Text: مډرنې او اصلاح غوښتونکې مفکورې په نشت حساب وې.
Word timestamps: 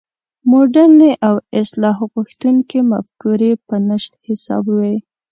مډرنې 0.49 1.11
او 1.27 1.35
اصلاح 1.59 1.97
غوښتونکې 2.11 2.79
مفکورې 2.91 3.51
په 3.67 3.75
نشت 3.87 4.11
حساب 4.25 4.65
وې. 4.77 4.95